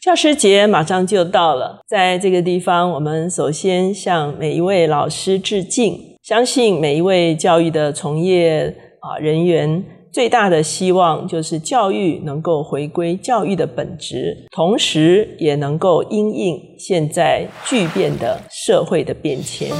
[0.00, 5.98] 教师节马上就到了，在这个地方，我们首先向每一位老师致敬。
[6.22, 9.82] 相信每一位教育的从业啊人员，
[10.12, 19.72] 最大的希望就是教育能够回归教育的本质，同时也能够因应现在巨变的社会的变迁。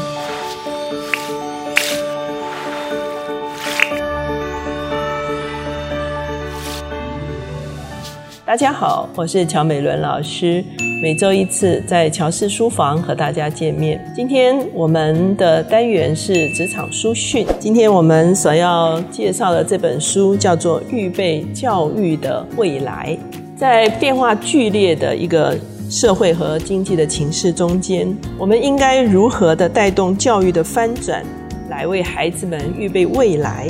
[8.48, 10.64] 大家好，我是乔美伦老师。
[11.02, 14.02] 每周一次在乔氏书房和大家见面。
[14.16, 17.46] 今天我们的单元是职场书讯。
[17.60, 23.14] 今天我们所要介绍的这本书叫做《预备教育的未来》。
[23.54, 25.54] 在变化剧烈的一个
[25.90, 31.22] 社会和经济的情势中间，我们应该如何的带动教育的翻转，
[31.68, 33.68] 来为孩子们预备未来？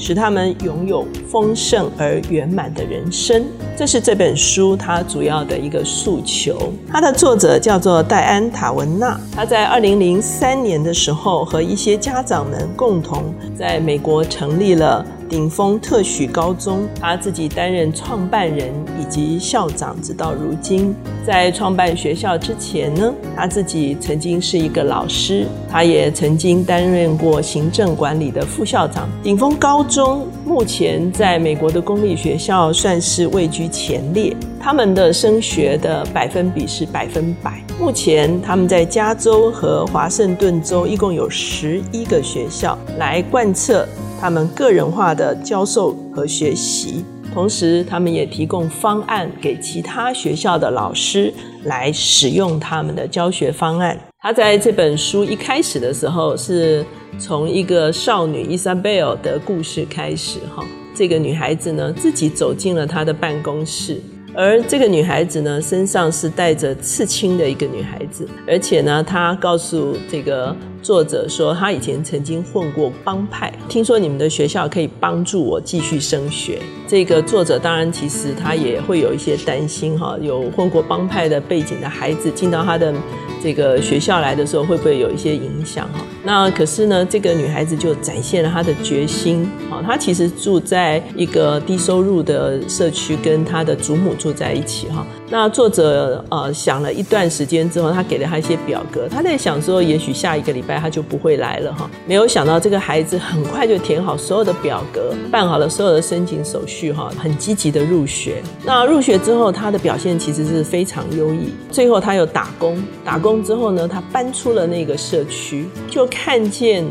[0.00, 3.44] 使他们拥有丰盛而圆满的人生，
[3.76, 6.72] 这是这本书它主要的一个诉求。
[6.90, 15.04] 它的作者叫做戴安·塔文纳，他在二零零三年的时候和一些家长们共同在美国成立了。
[15.30, 20.92] 顶峰特许高中，他自己担任创办人以及校长，直到如今。
[21.24, 29.08] 在创办学校之前呢，他自己曾经是一个老师，他也曾经担任过行政管理的副校长。
[29.22, 37.62] 顶峰高中目前在美国的公立学校算是位居前列，他们的升学的百分比是百分百。
[37.78, 43.86] 目前他们在加州和华盛顿州一共有十一个学校来贯彻。
[44.20, 51.32] 他们个人化的教授和学习，同时他们也提供方案给其他学校的老师
[51.64, 53.98] 来使用他们的教学方案。
[54.18, 56.84] 他在这本书一开始的时候，是
[57.18, 60.38] 从一个少女伊莎贝尔的故事开始。
[60.54, 60.62] 哈，
[60.94, 63.98] 这个女孩子呢，自己走进了她的办公室。
[64.34, 73.52] 而这个女孩子呢，身上是带着刺青的一个女孩子，而且呢，她告诉这个作者说，她以前曾经混过帮派。
[73.68, 76.60] 听说你们的学校可以帮助我继续升学。
[76.86, 82.94] 这个作者当然其实他也会有一些担心哈，有混过帮派的背景的孩子进到他的。
[83.42, 86.00] 这个学校来的时候会不会有一些影响哈？
[86.22, 89.80] 那可是呢，这个女孩子就展现了她的决心啊！
[89.82, 95.06] 她其实住在一个低收入的社区，跟她的祖母住在一起哈。
[95.30, 101.88] 那作者呃想了一段时间之后，他给了她一些表格，他在想说，也许下一个礼拜他就不会来了哈。
[102.04, 108.42] 没有想到这个孩子很快就填好所有的表格，办好了所有的申请手续哈，很积极的入学。
[108.64, 111.54] 那入学之后，他的表现其实是非常优异。
[111.70, 116.84] 最后他有打工，打工之后呢，他搬出了那个社区，就看见。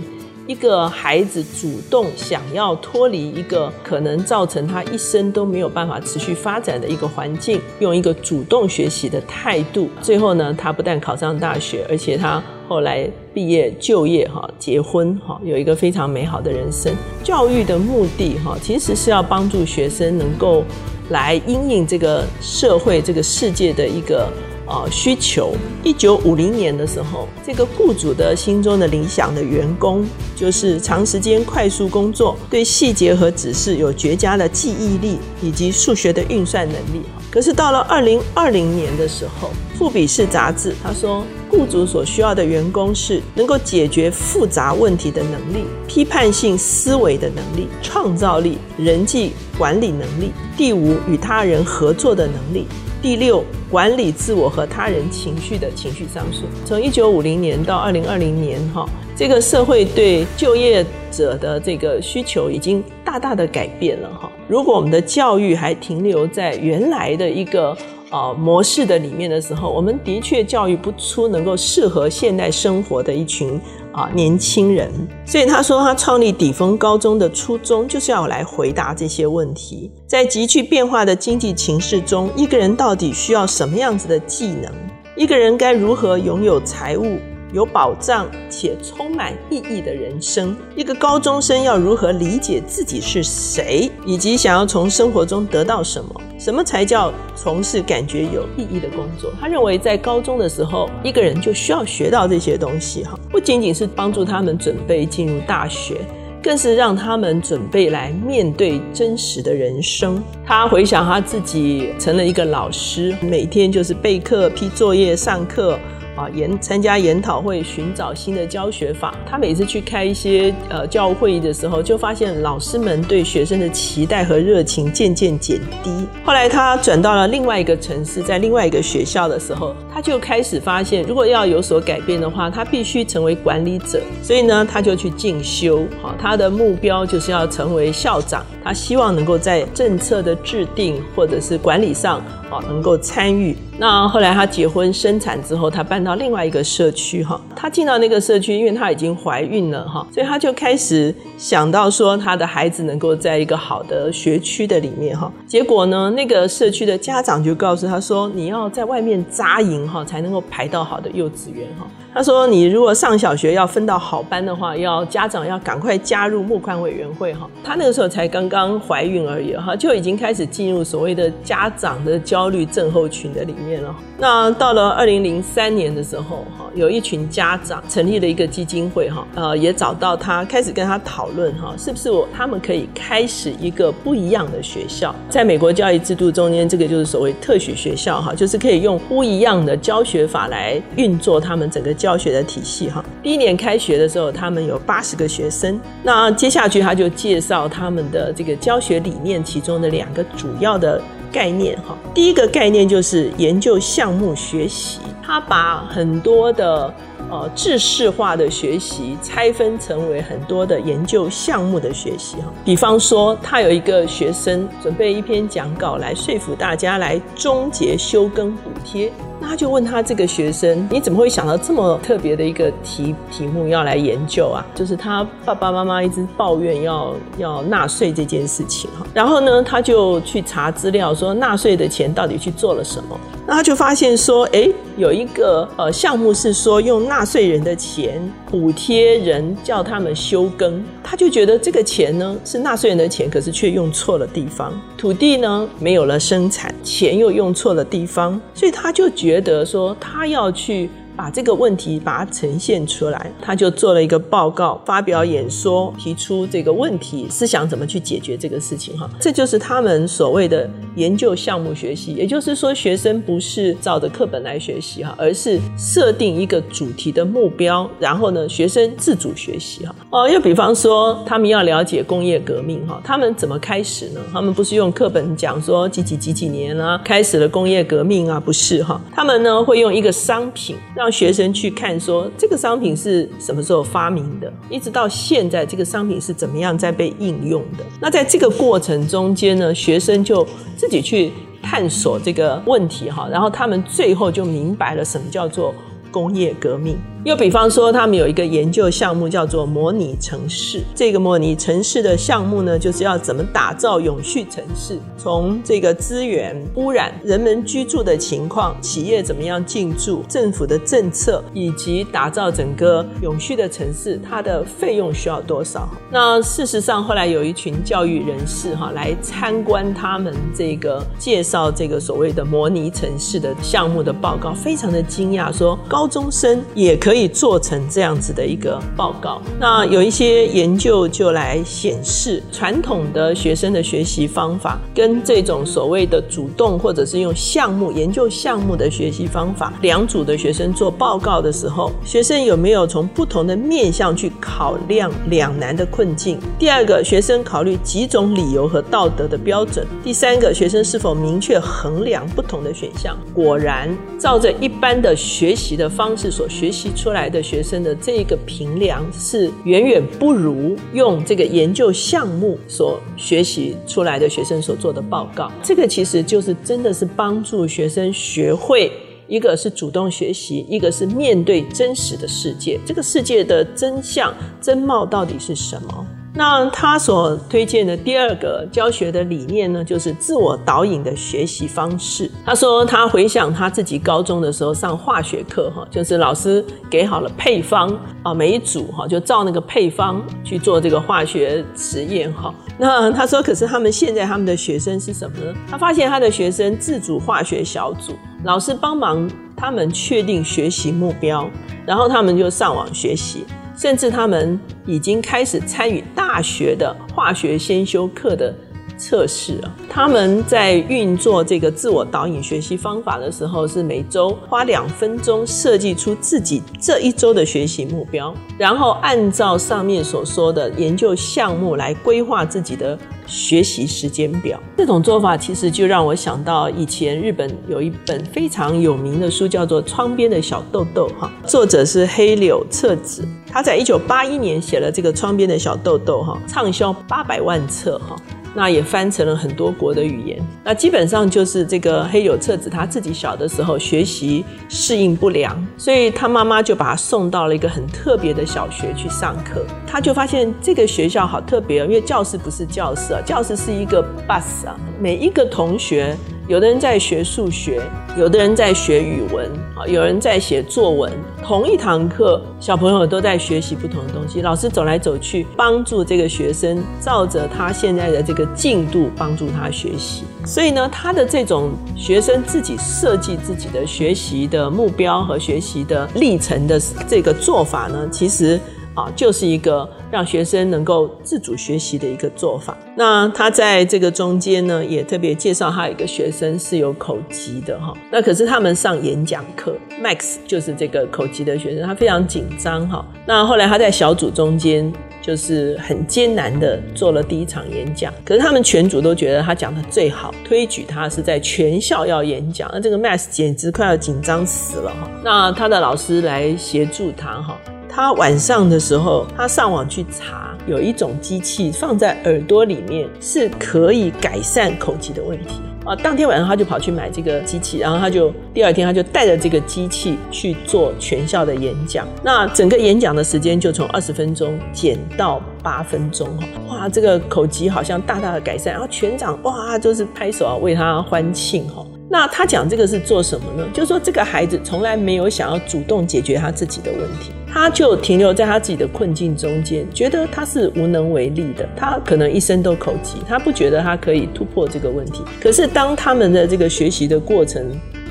[0.47, 16.91] 一个孩子主动想要脱离一个可能造成他一生都没有办法持续发展的一个环境，用一个主动学习的态度，最后呢，他不但考上大学，而且他后来毕业就业哈，结婚哈，有一个非常美好的人生。
[17.23, 20.63] 教育的目的哈，其实是要帮助学生能够
[21.09, 24.27] 来应应这个社会、这个世界的一个。
[24.69, 25.56] 啊，需求。
[25.84, 37.02] 一九五零年的时候，这个雇主的心中的理想的员工，就是长时间快速工作，对细节和指示有绝佳的记忆力以及数学的运算能力。
[37.31, 50.31] 可是到了二零二零年的时候，《富比士》杂志他说，雇主所需要的员工是能够解决复杂问题的能力、批判性思维的能力、创造力、人际管理能力。
[50.56, 52.68] 第五，与他人合作的能力。
[53.01, 56.43] 第六，管理自我和他人情绪的情绪上诉。
[56.65, 64.29] 从一九五零年到二零二零年，哈，这个社会对就业者的这个需求已经大大的改变了，哈。
[64.49, 67.75] 如果我们的教育还停留在原来的一个
[68.09, 73.59] 呃模式的里面的时候，我们的确教育不出能够适合现代生活的一群。
[73.99, 74.89] 啊，年轻人，
[75.25, 79.91] 所以他说他创立底峰高中的初衷就是要来回答这些问题。
[80.07, 84.71] 在急剧变化的经济情势中，一个人到底需要什么样子的技能？
[85.18, 87.18] 一个人该如何拥有财务？
[87.51, 90.56] 有保障且充满意义的人生。
[90.75, 96.22] 一个高中生要如何理解自己是谁，以及想要从生活中得到什么？
[96.38, 99.31] 什么才叫从事感觉有意义的工作？
[99.42, 103.04] 他认为，在高中的时候，一个人就需要学到这些东西。
[103.04, 105.98] 哈，不仅仅是帮助他们准备进入大学，
[106.42, 110.24] 更是让他们准备来面对真实的人生。
[110.46, 115.78] 他回想他自己成了一个老师，每天就是备课、批作业、上课。
[116.19, 119.16] 啊研参加研讨会，寻找新的教学法。
[119.25, 126.06] 他每次去开一些呃教务会议的时候，就发现老师们对学生的期待和热情渐渐减低。
[126.25, 134.01] 后来他转到了另外一个城市，在另外一个学校的时候，他就开始发现，如果要有所改变的话，他必须成为管理者。
[134.22, 135.86] 所以呢，他就去进修。
[136.01, 138.45] 好，他的目标就是要成为校长。
[138.62, 142.22] 他希望能够在政策的制定或者是管理上。
[142.50, 143.56] 啊，能够参与。
[143.77, 147.39] 那后来他结婚生产之后，他搬到到另外一个社区哈。
[147.56, 155.31] 她进到那个社区，因为她已经怀孕了哈，所以她就开始想到说，她的孩子能够在一个好的学区的里面哈。
[155.45, 161.85] 结果呢，那个社区的家长就告诉她说，你要在外面扎营哈，才能够排到好的幼稚园哈。
[162.13, 167.50] 他说，你如果上小学要分到好班的话，要家长要赶快加入募款委员会哈。
[167.63, 172.19] 他那个时候才刚刚怀孕而已哈，就已经开始进入所谓的家长的。
[172.29, 173.95] 焦虑症候群的里面了。
[174.17, 185.15] 那到了二零零三年的时候，哈，有一群家长成立了一个基金会，哈，呃，也找到他，开始跟他讨论，哈，是不是我他们可以开始一个不一样的学校？
[185.27, 193.06] 在美国教育制度中间，这个就是所谓特许学校，哈，就是可以用不一样的教学法来运作他们整个教教学的体系，哈。
[193.21, 195.79] 第一年开学的时候，他们有八十个学生。
[196.01, 201.00] 那接下去他就介绍他们的这个教学理念，其中的两个主要的。
[201.31, 206.91] 概念哈，第一个概念就是研究项目学习，他把很多的
[207.29, 212.51] 呃知识化的学习拆分成为很多的研究项目的学习哈。
[212.65, 219.12] 比方说，他有一个学生准备一篇讲稿来说服大家来终结休耕补贴。
[219.39, 224.65] 那他就问他这个学生，你怎么会想到这么特别的一个题题目要来研究啊？
[224.75, 229.07] 就是他爸爸妈妈一直抱怨要要纳税这件事情哈。
[229.13, 233.18] 然后呢，他就去查资料，说纳税的钱到底去做了什么？
[233.47, 238.21] 那他就发现说，哎，有一个呃项目是说用纳税人的钱
[238.51, 240.83] 补贴人，叫他们休耕。
[241.01, 249.28] 他就觉得这个钱呢是纳税人的钱，可是却用错了地方，土地呢没有了生产，钱又用错了地方，所以他就觉。
[249.29, 250.89] 觉得说他要去。
[251.19, 259.10] 把这个问题把它呈现出来，他就做了一个报告，发表演说，提出这个问题，思想怎么去解决这个事情哈。
[259.19, 269.94] 这就是他们所谓的研究项目学习，也就是说，学生不是照着课本来学习哈，而是设定一个主题的目标，然后呢，学生自主学习哈。
[270.12, 274.22] 哦，又比方说，他们要了解工业革命哈，他们怎么开始呢？
[274.31, 287.83] 他们不是用课本讲说几几几几年啊，开始了工业革命啊，不是哈，他们呢会用一个商品让学生去看说这个商品是什么时候发明的，一直到现在这个商品是怎么样在被应用的。
[288.00, 290.45] 那在这个过程中间呢，学生就
[290.75, 295.73] 自己去探索这个问题哈，然后他们最后就明白了什么叫做
[296.11, 296.97] 工业革命。
[297.25, 300.81] 又比方说，他们有一个研究项目叫做模拟城市。
[300.95, 315.89] 这个模拟城市的项目呢，就是要怎么打造永续城市，从这个资源污染、人们居住的情况、企业怎么样进驻、政府的政策，以及打造整个永续的城市，它的费用需要多少？
[316.09, 327.13] 那事实上，后来有一群教育人士哈来参观他们这个介绍这个所谓的模拟城市的项目的报告，非常的惊讶，说高中生也可。
[327.19, 329.42] 以做成这样子的一个报告。
[329.60, 346.39] 那有一些研究就来显示，传统的学生的学习方法跟这种所谓的主动或者是用项目研究项目的学习方法，两组的学生做报告的时候，学生有没有从不同的面向去考量两难的困境？
[346.58, 349.86] 第二个，学生考虑几种理由和道德的标准。
[350.01, 353.18] 第三个，学生是否明确衡量不同的选项？
[353.34, 356.91] 果然，照着一般的学习的方式所学习。
[356.96, 365.50] 出来的学生的这个评量是远远不如用这个研究项目所学习出来的学生所做的报告。
[365.63, 368.91] 这个其实就是真的是帮助学生学会，
[369.27, 372.77] 一个是主动学习，一个是面对真实的世界。
[372.86, 376.08] 这个世界的真相真貌到底是什么？
[376.33, 382.29] 那他所推荐的第二个教学的理念呢，就是自我导引的学习方式。
[382.45, 387.89] 他说他回想他自己高中的时候上化学课，哈，就是老师给好了配方
[388.24, 392.53] 啊，每一组哈就照那个配方去做这个化学实验，哈。
[392.77, 395.53] 那他说，可是他们现在他们的学生是什么呢？
[395.69, 401.50] 他发现他的学生自主化学小组，老师帮忙他们确定学习目标，
[401.86, 403.45] 然后他们就上网学习。
[403.79, 408.53] 甚至他们已经开始参与大学的化学先修课的
[408.98, 424.59] 测试啊，他们在运作这个自我导引学习方法的时候，是每周花两分钟设计出自己这一周的学习目标，然后按照上面所说的研究项目来规划自己的学习时间表。
[424.75, 438.15] 这种做法其实就让我想到以前日本有一本非常有名的书，叫做《窗边的小豆豆》哈，作者是黑柳彻子，他在一九八一年写了这个《窗边的小豆豆》哈，畅销八百万册哈。
[438.56, 440.39] 那也翻成了很多国的语言。
[440.63, 449.63] 那基本上就是这个黑有彻子他自己小的时候学习适应不良，所以他妈妈就把他送到了一个很特别的小学去上课。
[449.86, 456.18] 他就发现这个学校好特别，因为教室不是教室啊，教室是一个 bus 啊，每一个同学。
[456.50, 457.79] 有的人在学数学，
[458.18, 461.13] 有的人在学语文，啊，有人在写作文。
[461.44, 464.41] 同一堂课，小朋友都在学习不同的东西。
[464.41, 470.24] 老师走来走去，帮助这个学生照着他现在的这个进度帮助他学习。
[470.44, 478.60] 所以呢，他的这种学生自己设计自己的学习的目标和学习的历程的这个做法呢，其实。
[478.96, 482.77] 啊，就是一个让学生能够自主学习的一个做法。
[482.96, 487.93] 那他在这个中间呢，也特别介绍他有一个学生是有口疾的哈。
[488.12, 493.05] 那可是他们上演讲课，Max 就是这个口疾的学生，他非常紧张哈。
[493.25, 494.91] 那后来他在小组中间
[495.22, 502.69] 就是很艰难的做了第一场演讲，可是他们全组都觉得他讲的最好，推举他是在全校要演讲。
[502.74, 505.10] 那这个 Max 简直快要紧张死了哈。
[505.24, 507.58] 那他的老师来协助他哈。
[507.91, 515.96] 他晚上的时候，他上网去查，有一种机器放在耳朵里面是可以改善口疾的问题啊。
[515.96, 522.08] 当天晚上他就跑去买这个机器，然后他就第二天他就带着这个机器去做全校的演讲。
[522.24, 526.48] 那整个演讲的时间就从二十分钟减到八分钟哈。
[526.69, 531.84] 哇，这个口疾好像大大的改善，然后全场哇就是拍手啊为他欢庆哈。
[532.12, 533.63] 那他讲这个是做什么呢？
[533.72, 537.32] 就是说这个孩子从来没有想要主动解决他自己的问题。
[537.51, 541.68] 他就停留在他自己的困境中间，觉得他是无能为力的。
[541.75, 545.24] 他可能一生都口疾，他不觉得他可以突破这个问题。
[545.42, 547.63] 可是当他们的这个学习的过程，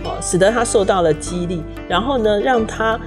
[0.05, 2.99] 哦，使得他受到了激励，然后呢，让他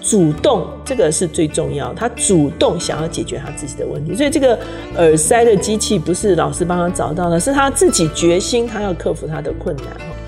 [0.00, 1.94] 主动，这个是最重要。
[1.94, 4.14] 他主动想要解决他自己的问题。
[4.16, 4.58] 所以这个
[4.96, 9.86] 耳塞的机器不是老师帮他找到的，是他自己决心，他要克服他的困难。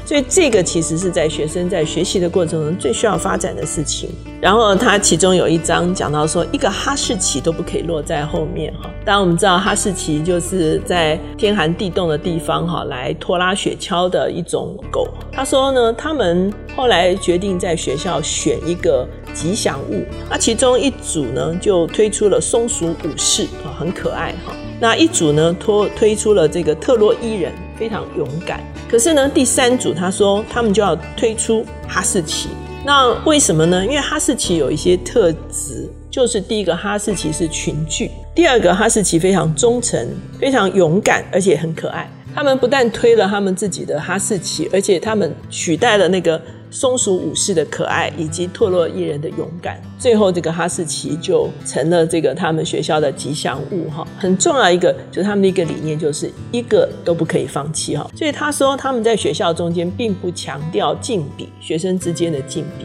[0.09, 4.09] 所以这个其实是在学生在学习的过程中最需要发展的事情。
[4.41, 8.89] 然后他其中有一章讲到说，一个哈士奇都不可以落在后面哈。
[9.05, 15.07] 当然我们知道哈士奇就是在天寒地冻的地方哈来拖拉雪橇的一种狗。
[15.31, 24.57] 他说呢，他们后来决定在学校选一个吉祥物，那其中一组呢就推出了松鼠武士啊，很可爱哈。
[24.81, 27.53] 那一组呢推推出了这个特洛伊人。
[27.79, 32.49] 非常勇敢，可是呢，第三组他说他们就要推出哈士奇，
[32.85, 33.85] 那为什么呢？
[33.85, 40.09] 因为哈士奇有一些特质，就是第一个哈士奇是群聚，第二个哈士奇非常忠诚、
[40.41, 42.11] 非常勇敢，而且很可爱。
[42.35, 46.41] 他们不但推了他们自己的哈士奇，而且他们取代了那个。
[46.71, 54.07] 松鼠武士的可爱，以及托洛伊人的勇敢，最后这个哈士奇就成了这个他们学校的吉祥物哈。
[54.19, 58.09] 很重要一个就是他们的一个理念，就是一个都不可以放弃哈。
[58.15, 62.85] 所以他说他们在学校中间并不强调竞比，学生之间的竞比。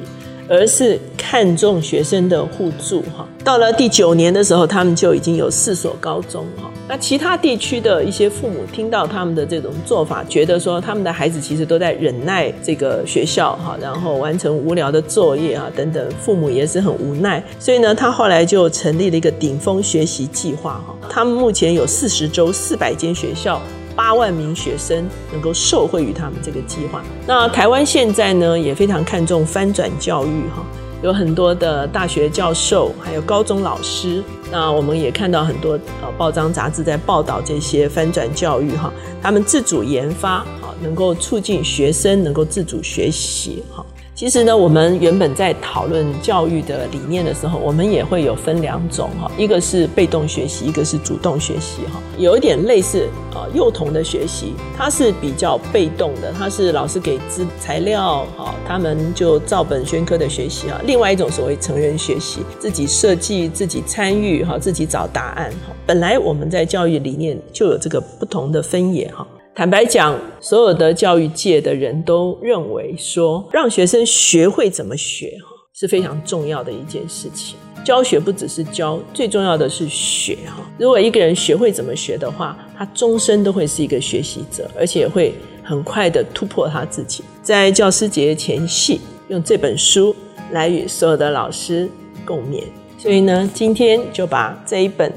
[0.50, 3.26] 而是看重学生的互助哈。
[3.46, 6.70] 到了第九年的时候，他们就已经有四所高中哈。
[6.94, 17.44] 那其他地区的一些父母听到他们的这种做法，觉得说他们的孩子其实都在忍耐这个学校哈，然后完成无聊的作业啊等等，父母也是很无奈。
[17.58, 20.96] 所以呢，他后来就成立了一个顶峰学习计划哈。
[21.10, 23.60] 他们目前有四十周四百间学校。
[23.96, 27.04] 八万名学生能够受惠于他们这个计划。
[27.28, 30.66] 那台湾现在呢，也非常看重翻转教育哈，
[31.04, 34.24] 有很多的大学教授，还有高中老师。
[34.50, 38.90] 那我们也看到很多呃报章杂志在报道这些翻转教育哈，
[39.22, 43.86] 他们自主研发哈，能够促进学生能够自主学习哈。
[44.16, 60.80] 其实呢，我们原本在讨论教育的理念的时候，我们也会有分两种哈，一个是被动学习，一个是主动学习哈，有一点类似啊幼童的学习，它是比较被动的，它是老师给资材料哈，他们就照本宣科的学习哈。
[60.86, 65.74] 另外一种所谓成人学习，自己设计、自己参与哈，自己找答案哈。
[65.88, 69.26] 本来我们在教育理念就有这个不同的分野哈。
[69.56, 77.56] 坦白讲，所有的教育界的人都认为说，让学生学会怎么学哈是非常重要的一件事情。
[77.86, 80.68] 教学不只是教，最重要的是学哈。
[80.80, 87.24] 如果一个人学会怎么学的话，他终身都会是一个学习者，而且会很快的突破他自己。
[87.44, 90.16] 在教师节前夕，用这本书
[90.50, 91.88] 来与所有的老师
[92.26, 92.64] 共勉。
[92.98, 95.14] 所以呢，今天就把这一本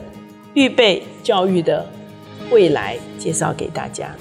[0.53, 1.89] 预备教育的
[2.51, 4.15] 未来介绍给大家。